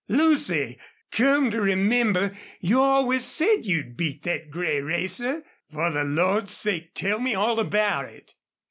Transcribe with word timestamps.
Lucy, 0.09 0.79
come 1.11 1.51
to 1.51 1.61
remember, 1.61 2.35
you 2.59 2.81
always 2.81 3.23
said 3.23 3.67
you'd 3.67 3.95
beat 3.95 4.23
thet 4.23 4.49
gray 4.49 4.81
racer.... 4.81 5.43
Fer 5.71 5.91
the 5.91 6.03
Lord's 6.03 6.57
sake 6.57 6.95
tell 6.95 7.19
me 7.19 7.35
all 7.35 7.59
about 7.59 8.05
it." 8.05 8.33